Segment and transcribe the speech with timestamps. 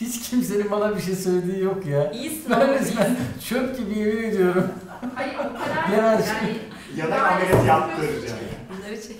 [0.00, 2.10] Hiç kimsenin bana bir şey söylediği yok ya.
[2.12, 3.16] İyisin Ben ama resmen
[3.48, 4.68] çöp gibi yemin ediyorum.
[5.14, 6.56] Hayır o kadar Yani- yani
[6.96, 8.38] Yanak ameliyatı yaptıracak.
[8.70, 9.16] bunları çek.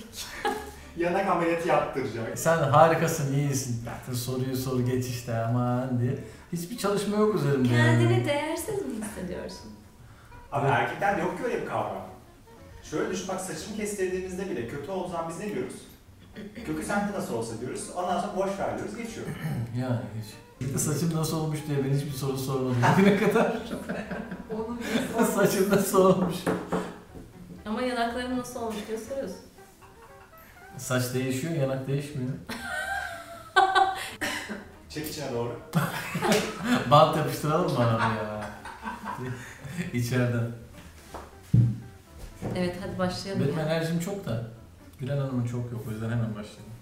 [0.97, 2.39] Yanak ameliyatı yaptıracak.
[2.39, 3.83] Sen harikasın, iyisin.
[3.85, 6.17] Zaten soruyu soru geç işte aman diye.
[6.53, 7.73] Hiçbir çalışma yok üzerimde.
[7.73, 7.85] yani.
[8.03, 9.71] Kendini değersiz mi hissediyorsun?
[10.51, 12.07] Abi erkeklerde yok ki öyle bir kavram.
[12.83, 15.73] Şöyle düşün bak saçımı kestirdiğimizde bile kötü zaman biz ne diyoruz?
[16.65, 17.89] Kökü sende nasıl olsa diyoruz.
[17.95, 19.27] Ondan sonra boş ver diyoruz geçiyor.
[19.77, 19.99] Yani
[20.73, 22.75] de saçım nasıl olmuş diye ben hiçbir soru sormadım.
[22.97, 23.53] Bugüne kadar
[25.35, 26.35] saçım nasıl olmuş.
[27.65, 29.37] Ama yanakların nasıl olmuş diye soruyorsun.
[30.77, 32.31] Saç değişiyor, yanak değişmiyor.
[34.89, 35.59] Çek içine doğru.
[36.91, 38.49] Bant yapıştıralım mı abi ya?
[39.93, 40.51] İçeriden.
[42.55, 43.43] Evet hadi başlayalım.
[43.43, 43.65] Benim ya.
[43.65, 44.60] enerjim çok da.
[45.01, 46.73] Gülen Hanım'ın çok yok o yüzden hemen başlayalım.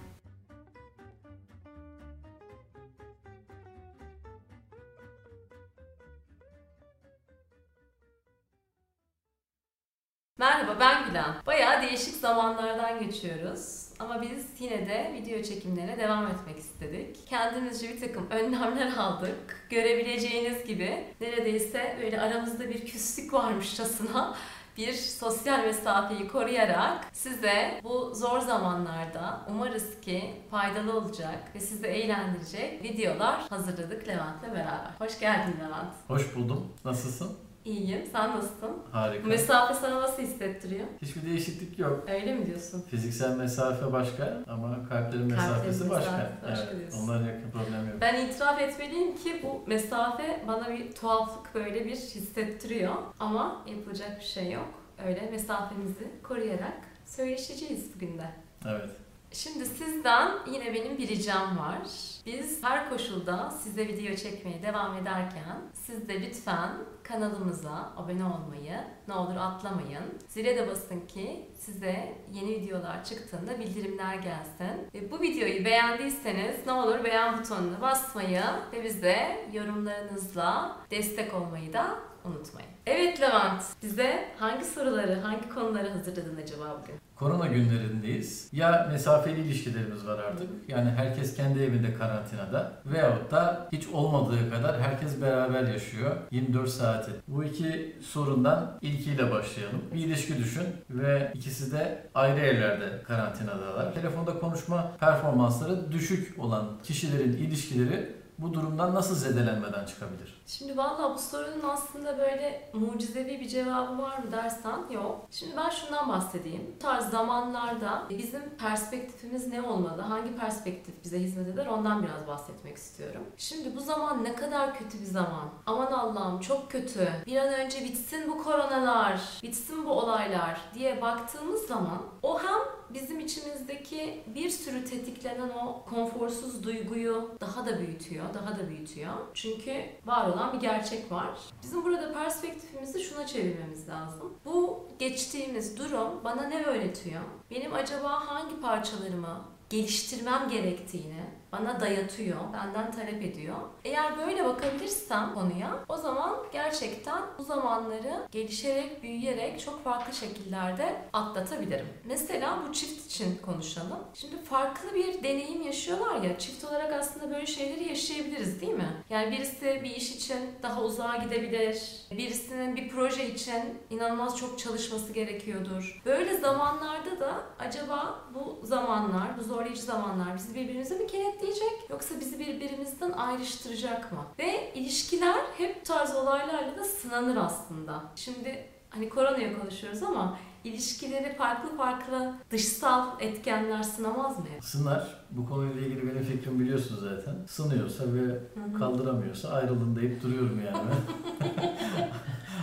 [10.38, 11.36] Merhaba ben Gülen.
[11.46, 13.90] Bayağı değişik zamanlardan geçiyoruz.
[14.00, 17.28] Ama biz yine de video çekimlerine devam etmek istedik.
[17.28, 19.68] Kendimizce bir takım önlemler aldık.
[19.70, 24.36] Görebileceğiniz gibi neredeyse böyle aramızda bir küslük varmışçasına
[24.80, 32.84] bir sosyal mesafeyi koruyarak size bu zor zamanlarda umarız ki faydalı olacak ve sizi eğlendirecek
[32.84, 34.92] videolar hazırladık Levent'le beraber.
[35.00, 35.94] Hoş geldin Levent.
[36.08, 36.74] Hoş buldum.
[36.86, 37.49] Nasılsın?
[37.70, 38.06] İyiyim.
[38.12, 38.78] Sen nasılsın?
[38.92, 39.26] Harika.
[39.26, 40.86] Bu mesafe sana nasıl hissettiriyor?
[41.02, 42.04] Hiçbir değişiklik yok.
[42.10, 42.82] Öyle mi diyorsun?
[42.82, 46.12] Fiziksel mesafe başka ama kalplerin mesafesi başka.
[46.12, 47.00] mesafesi başka evet, diyorsun.
[47.04, 47.98] onların yakın problem yok.
[48.02, 52.94] Ben itiraf etmeliyim ki bu mesafe bana bir tuhaflık böyle bir hissettiriyor.
[53.20, 54.70] Ama yapılacak bir şey yok.
[55.08, 58.30] Öyle mesafemizi koruyarak söyleşeceğiz bugün de.
[58.66, 58.90] Evet.
[59.32, 61.78] Şimdi sizden yine benim bir ricam var.
[62.26, 66.70] Biz her koşulda size video çekmeye devam ederken siz de lütfen
[67.04, 70.04] kanalımıza abone olmayı ne olur atlamayın.
[70.28, 74.90] Zile de basın ki size yeni videolar çıktığında bildirimler gelsin.
[74.94, 82.00] Ve bu videoyu beğendiyseniz ne olur beğen butonuna basmayı ve bize yorumlarınızla destek olmayı da
[82.26, 82.70] unutmayın.
[82.86, 87.09] Evet Levent, bize hangi soruları, hangi konuları hazırladın acaba bugün?
[87.20, 88.50] Korona günlerindeyiz.
[88.52, 90.50] Ya mesafeli ilişkilerimiz var artık.
[90.68, 92.72] Yani herkes kendi evinde karantinada.
[92.86, 96.16] Veyahut da hiç olmadığı kadar herkes beraber yaşıyor.
[96.32, 97.12] 24 saati.
[97.28, 99.82] Bu iki sorundan ilkiyle başlayalım.
[99.94, 103.94] Bir ilişki düşün ve ikisi de ayrı evlerde karantinadalar.
[103.94, 110.42] Telefonda konuşma performansları düşük olan kişilerin ilişkileri bu durumdan nasıl zedelenmeden çıkabilir?
[110.48, 115.28] Şimdi valla bu sorunun aslında böyle mucizevi bir cevabı var mı dersen yok.
[115.32, 116.74] Şimdi ben şundan bahsedeyim.
[116.76, 120.02] Bu tarz zamanlarda bizim perspektifimiz ne olmalı?
[120.02, 121.66] Hangi perspektif bize hizmet eder?
[121.66, 123.22] Ondan biraz bahsetmek istiyorum.
[123.38, 125.50] Şimdi bu zaman ne kadar kötü bir zaman.
[125.66, 127.10] Aman Allah'ım çok kötü.
[127.26, 132.60] Bir an önce bitsin bu koronalar, bitsin bu olaylar diye baktığımız zaman o hem
[132.94, 139.14] bizim içimizdeki bir sürü tetiklenen o konforsuz duyguyu daha da büyütüyor, daha da büyütüyor.
[139.34, 141.30] Çünkü var olan bir gerçek var.
[141.64, 144.34] Bizim burada perspektifimizi şuna çevirmemiz lazım.
[144.46, 147.22] Bu geçtiğimiz durum bana ne öğretiyor?
[147.52, 153.56] Benim acaba hangi parçalarımı geliştirmem gerektiğini bana dayatıyor, benden talep ediyor.
[153.86, 161.88] Eğer böyle bakabilirsem konuya o zaman gerçekten bu zamanları gelişerek, büyüyerek çok farklı şekillerde atlatabilirim.
[162.06, 164.00] Mesela bu çift için konuşalım.
[164.14, 168.90] Şimdi farklı bir deneyim yaşıyorlar ya, çift olarak aslında böyle şeyleri yaşayabiliriz değil mi?
[169.10, 175.14] Yani birisi bir iş için daha uzağa gidebilir, birisinin bir proje için inanılmaz çok çalışması
[175.14, 176.02] gerekiyordur.
[176.06, 181.08] Böyle zamanlarda da acaba bu zamanlar, bu zorlayıcı zamanlar bizi birbirimize mi
[181.40, 184.26] kenetleyecek yoksa bizi birbirimizden ayrıştıracak mı?
[184.40, 188.04] Ve ilişkiler hep bu tarz olaylarla da sınanır aslında.
[188.16, 194.46] Şimdi hani koronaya konuşuyoruz ama ilişkileri farklı farklı dışsal etkenler sınamaz mı?
[194.62, 195.26] Sınar.
[195.32, 197.36] Bu konuyla ilgili benim fikrim biliyorsun zaten.
[197.48, 198.40] Sınıyorsa ve
[198.80, 200.90] kaldıramıyorsa ayrılın deyip duruyorum yani.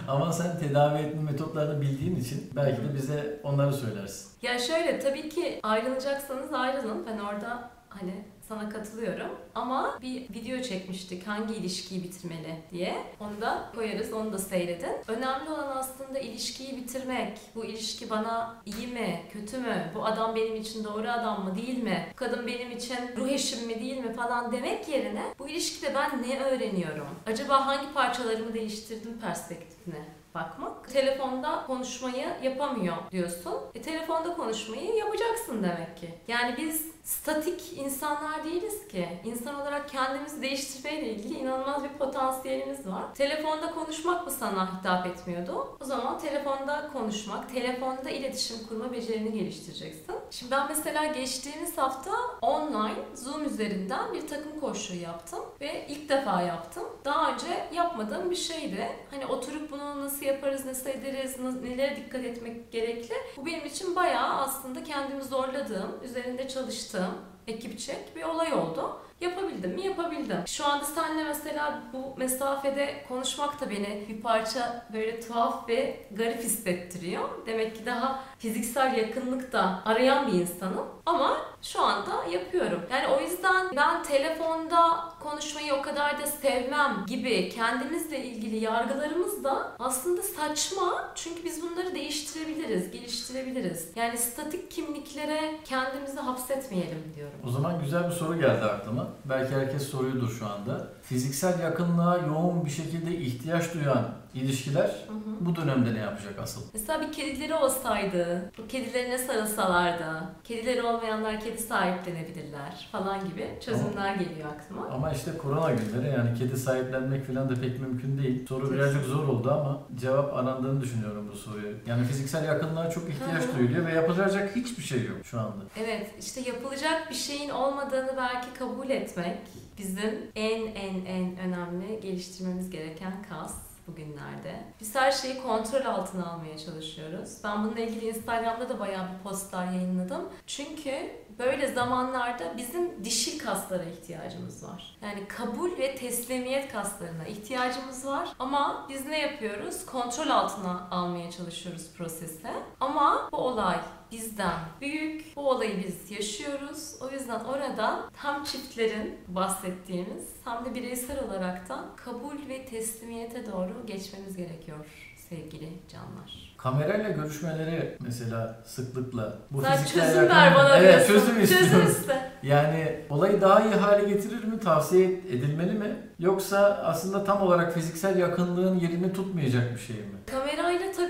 [0.08, 4.30] Ama sen tedavi etme metotlarını bildiğin için belki de bize onları söylersin.
[4.42, 7.06] Ya şöyle tabii ki ayrılacaksanız ayrılın.
[7.06, 9.30] Ben orada hani sana katılıyorum.
[9.54, 12.94] Ama bir video çekmiştik hangi ilişkiyi bitirmeli diye.
[13.20, 14.92] Onu da koyarız, onu da seyredin.
[15.08, 17.38] Önemli olan aslında ilişkiyi bitirmek.
[17.54, 19.90] Bu ilişki bana iyi mi, kötü mü?
[19.94, 22.06] Bu adam benim için doğru adam mı, değil mi?
[22.12, 26.22] Bu kadın benim için ruh eşim mi, değil mi falan demek yerine bu ilişkide ben
[26.22, 27.08] ne öğreniyorum?
[27.26, 30.16] Acaba hangi parçalarımı değiştirdim perspektifine?
[30.36, 30.88] bakmak.
[30.92, 33.54] Telefonda konuşmayı yapamıyor diyorsun.
[33.74, 36.14] E telefonda konuşmayı yapacaksın demek ki.
[36.28, 39.08] Yani biz statik insanlar değiliz ki.
[39.24, 43.14] İnsan olarak kendimizi değiştirmeyle ilgili inanılmaz bir potansiyelimiz var.
[43.14, 45.76] Telefonda konuşmak mı sana hitap etmiyordu?
[45.80, 50.14] O zaman telefonda konuşmak, telefonda iletişim kurma becerini geliştireceksin.
[50.30, 52.10] Şimdi ben mesela geçtiğimiz hafta
[52.42, 56.84] online Zoom üzerinden bir takım koşuyu yaptım ve ilk defa yaptım.
[57.04, 58.88] Daha önce yapmadığım bir şeydi.
[59.10, 63.14] Hani oturup bunu nasıl yaparız, nasıl ederiz, nelere dikkat etmek gerekli.
[63.36, 67.14] Bu benim için bayağı aslında kendimi zorladığım, üzerinde çalıştığım
[67.46, 69.05] ekipçek bir olay oldu.
[69.20, 69.86] Yapabildim mi?
[69.86, 70.36] Yapabildim.
[70.46, 76.38] Şu anda seninle mesela bu mesafede konuşmak da beni bir parça böyle tuhaf ve garip
[76.42, 77.28] hissettiriyor.
[77.46, 80.86] Demek ki daha fiziksel yakınlık da arayan bir insanım.
[81.06, 82.80] Ama şu anda yapıyorum.
[82.90, 89.72] Yani o yüzden ben telefonda konuşmayı o kadar da sevmem gibi kendimizle ilgili yargılarımız da
[89.78, 91.12] aslında saçma.
[91.14, 93.90] Çünkü biz bunları değiştirebiliriz, geliştirebiliriz.
[93.96, 97.38] Yani statik kimliklere kendimizi hapsetmeyelim diyorum.
[97.46, 99.05] O zaman güzel bir soru geldi aklıma.
[99.24, 100.88] Belki herkes soruyordur şu anda.
[101.02, 104.08] Fiziksel yakınlığa yoğun bir şekilde ihtiyaç duyan
[104.42, 105.36] ilişkiler Hı hı.
[105.40, 106.60] bu dönemde ne yapacak asıl?
[106.74, 114.48] Mesela bir kedileri olsaydı, bu kedilerine sarılsalardı, kedileri olmayanlar kedi sahiplenebilirler falan gibi çözümler geliyor
[114.48, 114.86] aklıma.
[114.88, 118.46] Ama işte korona günleri yani kedi sahiplenmek falan da pek mümkün değil.
[118.46, 121.72] Soru birazcık zor oldu ama cevap arandığını düşünüyorum bu soruya.
[121.86, 123.58] Yani fiziksel yakınlığa çok ihtiyaç Hı hı.
[123.58, 125.64] duyuluyor ve yapılacak hiçbir şey yok şu anda.
[125.84, 129.38] Evet, işte yapılacak bir şeyin olmadığını belki kabul etmek
[129.78, 134.64] bizim en en en önemli geliştirmemiz gereken kas bugünlerde.
[134.80, 137.38] Biz her şeyi kontrol altına almaya çalışıyoruz.
[137.44, 140.28] Ben bununla ilgili Instagram'da da bayağı bir postlar yayınladım.
[140.46, 144.96] Çünkü böyle zamanlarda bizim dişil kaslara ihtiyacımız var.
[145.02, 148.28] Yani kabul ve teslimiyet kaslarına ihtiyacımız var.
[148.38, 149.86] Ama biz ne yapıyoruz?
[149.86, 152.48] Kontrol altına almaya çalışıyoruz prosesi.
[152.80, 153.80] Ama bu olay
[154.12, 155.36] bizden büyük.
[155.36, 156.94] Bu olayı biz yaşıyoruz.
[157.00, 163.86] O yüzden orada hem çiftlerin bahsettiğimiz hem de bireysel olarak da kabul ve teslimiyete doğru
[163.86, 164.86] geçmemiz gerekiyor
[165.28, 166.46] sevgili canlar.
[166.56, 171.14] Kamerayla görüşmeleri mesela sıklıkla bu Sen fiziksel çözüm ver bana Evet diyorsun.
[171.26, 171.88] çözüm Çözüm istiyorum.
[171.90, 172.30] iste.
[172.42, 174.60] Yani olayı daha iyi hale getirir mi?
[174.60, 175.96] Tavsiye edilmeli mi?
[176.18, 180.02] Yoksa aslında tam olarak fiziksel yakınlığın yerini tutmayacak bir şey mi?
[180.26, 180.65] Kamerayla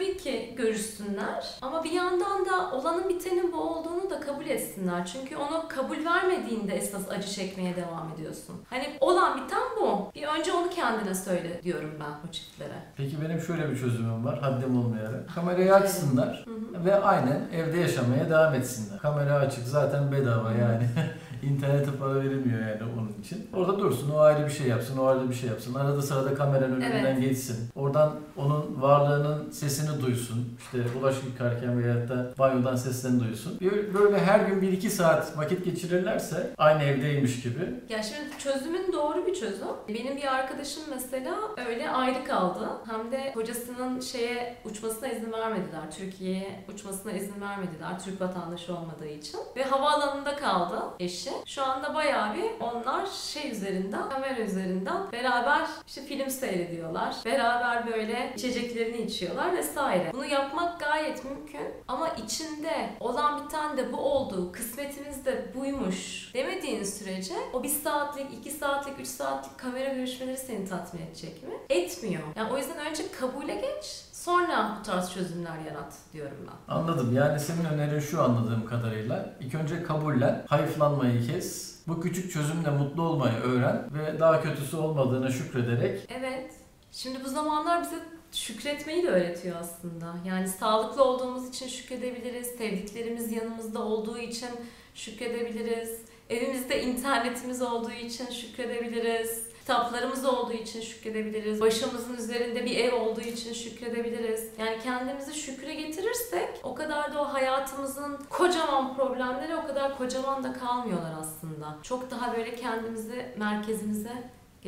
[0.07, 5.07] tabii ki görüşsünler ama bir yandan da olanın bitenin bu olduğunu da kabul etsinler.
[5.13, 8.57] Çünkü onu kabul vermediğinde esas acı çekmeye devam ediyorsun.
[8.71, 10.11] Hani olan biten bu.
[10.15, 12.79] Bir önce onu kendine söyle diyorum ben o çiftlere.
[12.97, 15.35] Peki benim şöyle bir çözümüm var haddim olmayarak.
[15.35, 16.85] Kamerayı açsınlar Hı hı.
[16.85, 18.99] ve aynen evde yaşamaya devam etsinler.
[18.99, 20.89] Kamera açık zaten bedava yani.
[21.43, 23.49] İnternete para verilmiyor yani onun için.
[23.55, 25.75] Orada dursun, o ayrı bir şey yapsın, o ayrı bir şey yapsın.
[25.75, 27.21] Arada sırada kameranın önünden Evet.
[27.21, 27.69] geçsin.
[27.75, 30.57] Oradan onun varlığının sesini duysun.
[30.59, 33.59] İşte bulaşık yıkarken veyahut da banyodan seslerini duysun.
[33.95, 37.81] Böyle her gün 1-2 saat vakit geçirirlerse aynı evdeymiş gibi.
[37.89, 39.67] Ya şimdi çözümün doğru bir çözüm.
[39.89, 41.35] Benim bir arkadaşım mesela
[41.69, 42.69] öyle ayrı kaldı.
[42.87, 45.91] Hem de kocasının şeye uçmasına izin vermediler.
[45.99, 48.01] Türkiye'ye uçmasına izin vermediler.
[48.05, 49.41] Türk vatandaşı olmadığı için.
[49.57, 51.31] Ve havaalanında kaldı eşi.
[51.47, 57.17] Şu anda bayağı bir onlar şey üzerinden, kamera üzerinden beraber işte film seyrediyorlar.
[57.25, 60.11] Beraber böyle içeceklerini içiyorlar vesaire.
[60.13, 61.75] Bunu yapmak gayet mümkün.
[61.89, 64.53] Ama içinde olan biten de bu oldu.
[64.53, 70.69] Kısmetimiz de buymuş demediğin sürece o bir saatlik, iki saatlik, üç saatlik kamera görüşmeleri seni
[70.69, 71.55] tatmin edecek mi?
[71.69, 72.23] Etmiyor.
[72.37, 76.75] Yani o yüzden önce kabule geç, sonra bu tarz çözümler yarat diyorum ben.
[76.75, 77.17] Anladım.
[77.17, 79.35] Yani senin önerin şu anladığım kadarıyla.
[79.41, 81.77] İlk önce kabullen, hayıflanmayı kes.
[81.89, 86.51] Bu küçük çözümle mutlu olmayı öğren ve daha kötüsü olmadığına şükrederek Evet.
[86.93, 87.97] Şimdi bu zamanlar bize
[88.33, 90.15] şükretmeyi de öğretiyor aslında.
[90.27, 92.47] Yani sağlıklı olduğumuz için şükredebiliriz.
[92.47, 94.49] Sevdiklerimiz yanımızda olduğu için
[94.95, 96.01] şükredebiliriz.
[96.31, 99.47] Evimizde internetimiz olduğu için şükredebiliriz.
[99.67, 101.61] Kitaplarımız olduğu için şükredebiliriz.
[101.61, 104.49] Başımızın üzerinde bir ev olduğu için şükredebiliriz.
[104.59, 110.53] Yani kendimizi şükre getirirsek o kadar da o hayatımızın kocaman problemleri o kadar kocaman da
[110.53, 111.77] kalmıyorlar aslında.
[111.83, 114.13] Çok daha böyle kendimizi merkezimize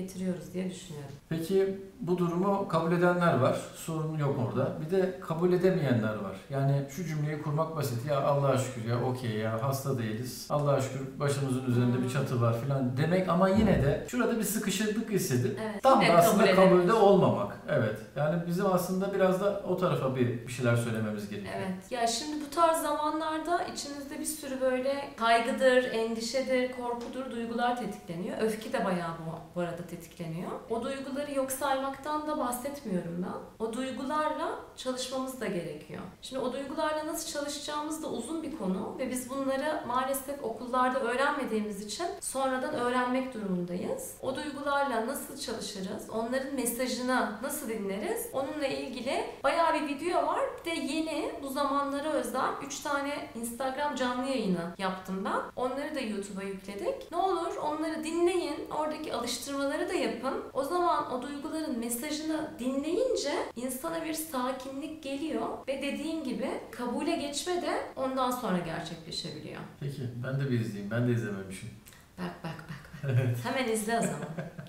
[0.02, 1.10] getiriyoruz diye düşünüyorum.
[1.28, 3.58] Peki bu durumu kabul edenler var.
[3.76, 4.72] Sorun yok orada.
[4.80, 6.36] Bir de kabul edemeyenler var.
[6.50, 8.06] Yani şu cümleyi kurmak basit.
[8.06, 10.46] Ya Allah'a şükür ya okey ya hasta değiliz.
[10.50, 15.10] Allah'a şükür başımızın üzerinde bir çatı var filan demek ama yine de şurada bir sıkışıklık
[15.10, 15.82] hissedip Evet.
[15.82, 17.58] tam da aslında kabul kabulde olmamak.
[17.68, 17.98] Evet.
[18.18, 21.54] Yani bizim aslında biraz da o tarafa bir, bir şeyler söylememiz gerekiyor.
[21.56, 21.92] Evet.
[21.92, 28.38] Ya şimdi bu tarz zamanlarda içinizde bir sürü böyle kaygıdır, endişedir, korkudur, duygular tetikleniyor.
[28.40, 30.50] Öfke de bayağı bu, bu arada tetikleniyor.
[30.70, 33.64] O duyguları yok saymaktan da bahsetmiyorum ben.
[33.66, 36.02] O duygularla çalışmamız da gerekiyor.
[36.22, 41.86] Şimdi o duygularla nasıl çalışacağımız da uzun bir konu ve biz bunları maalesef okullarda öğrenmediğimiz
[41.86, 44.14] için sonradan öğrenmek durumundayız.
[44.22, 46.10] O duygularla nasıl çalışırız?
[46.10, 48.07] Onların mesajını nasıl dinleriz?
[48.32, 50.40] Onunla ilgili bayağı bir video var.
[50.60, 55.40] Bir de yeni bu zamanlara özel 3 tane Instagram canlı yayını yaptım ben.
[55.56, 57.10] Onları da YouTube'a yükledik.
[57.12, 58.70] Ne olur onları dinleyin.
[58.78, 60.44] Oradaki alıştırmaları da yapın.
[60.52, 67.62] O zaman o duyguların mesajını dinleyince insana bir sakinlik geliyor ve dediğim gibi kabule geçme
[67.62, 69.60] de ondan sonra gerçekleşebiliyor.
[69.80, 70.90] Peki ben de bir izleyeyim.
[70.90, 71.70] Ben de izlememişim.
[72.18, 72.90] Bak bak bak.
[73.02, 73.36] bak.
[73.44, 74.18] Hemen izle o zaman.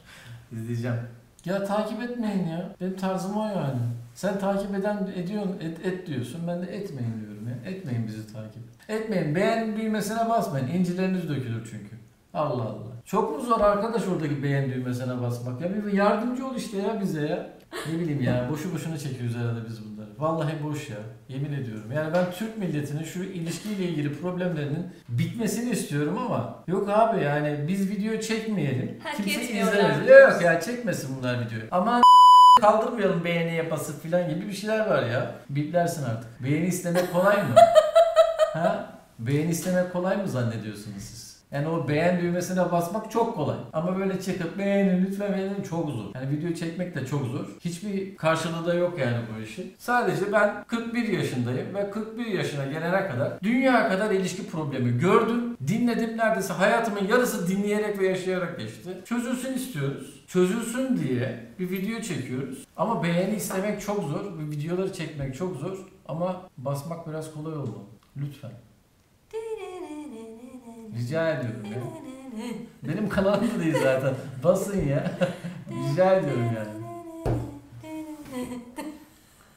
[0.52, 1.19] İzleyeceğim.
[1.46, 2.70] Ya takip etmeyin ya.
[2.82, 3.80] Benim tarzım o yani.
[4.16, 6.42] Sen takip eden ediyorsun, et, et diyorsun.
[6.48, 7.72] Ben de etmeyin diyorum ya.
[7.72, 8.62] Etmeyin bizi takip.
[8.90, 9.36] Etmeyin.
[9.36, 10.68] Beğen düğmesine basmayın.
[10.68, 11.96] İncileriniz dökülür çünkü.
[12.34, 12.90] Allah Allah.
[13.06, 15.62] Çok mu zor arkadaş oradaki beğen düğmesine basmak?
[15.62, 17.50] Ya bir yardımcı ol işte ya bize ya.
[17.94, 20.10] Ne bileyim ya boşu boşuna çekiyoruz herhalde biz bunları.
[20.20, 20.98] Vallahi boş ya.
[21.30, 21.92] Yemin ediyorum.
[21.96, 27.90] Yani ben Türk milletinin şu ilişkiyle ilgili problemlerinin bitmesini istiyorum ama yok abi yani biz
[27.90, 29.00] video çekmeyelim.
[29.04, 30.10] Hak Kimse etmiyorlar izlemez.
[30.10, 31.64] Yok ya çekmesin bunlar videoyu.
[31.72, 32.02] Ama
[32.62, 35.36] kaldırmayalım beğeni yapası falan gibi bir şeyler var ya.
[35.50, 36.44] Biplersin artık.
[36.44, 37.56] Beğeni istemek kolay mı?
[38.54, 39.00] ha?
[39.20, 41.29] Beğeni istemek kolay mı zannediyorsunuz siz?
[41.52, 43.58] Yani o beğen düğmesine basmak çok kolay.
[43.74, 46.06] Ama böyle çıkıp beğenin lütfen beğenin çok zor.
[46.16, 47.46] Yani video çekmek de çok zor.
[47.60, 49.74] Hiçbir karşılığı da yok yani bu işin.
[49.78, 55.58] Sadece ben 41 yaşındayım ve 41 yaşına gelene kadar dünya kadar ilişki problemi gördüm.
[55.68, 58.90] Dinledim neredeyse hayatımın yarısı dinleyerek ve yaşayarak geçti.
[59.06, 60.24] Çözülsün istiyoruz.
[60.28, 62.66] Çözülsün diye bir video çekiyoruz.
[62.78, 64.26] Ama beğeni istemek çok zor.
[64.38, 65.78] ve Videoları çekmek çok zor.
[66.08, 67.84] Ama basmak biraz kolay olmalı.
[68.18, 68.52] Lütfen.
[70.98, 71.80] Rica ediyorum ya.
[72.84, 74.14] Benim kanalımda değil zaten.
[74.44, 75.12] Basın ya.
[75.92, 76.80] Rica ediyorum yani.